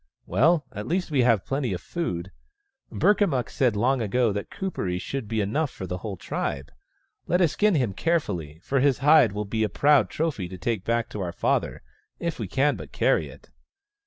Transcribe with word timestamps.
"Well, 0.25 0.65
at 0.71 0.87
least 0.87 1.11
we 1.11 1.21
have 1.21 1.45
plenty 1.45 1.73
of 1.73 1.79
food— 1.79 2.31
Burkamukk 2.91 3.51
said 3.51 3.75
long 3.75 4.01
ago 4.01 4.31
that 4.33 4.49
Kuperee 4.49 4.97
should 4.99 5.27
be 5.27 5.41
enough 5.41 5.69
for 5.69 5.85
the 5.85 5.99
whole 5.99 6.17
tribe. 6.17 6.71
Let 7.27 7.39
us 7.39 7.51
skin 7.51 7.75
him 7.75 7.93
carefully, 7.93 8.59
for 8.63 8.79
his 8.79 8.97
hide 9.05 9.31
will 9.31 9.45
be 9.45 9.61
a 9.63 9.69
proud 9.69 10.09
trophy 10.09 10.47
to 10.49 10.57
take 10.57 10.83
back 10.83 11.07
to 11.09 11.21
our 11.21 11.31
father— 11.31 11.83
if 12.29 12.39
we 12.39 12.47
can 12.47 12.77
but 12.77 12.91
carry 12.91 13.27
it." 13.27 13.51